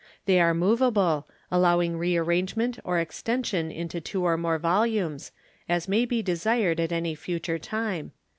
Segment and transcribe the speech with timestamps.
[0.25, 5.31] They are movable, allowing rearrangement or extension into two or more volumes,
[5.69, 8.11] as may be desired at any future time.